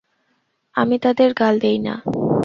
আমি 0.75 0.95
তাদের 0.99 1.29
গাল 1.33 1.55
দিই 1.59 1.79
না। 1.79 1.95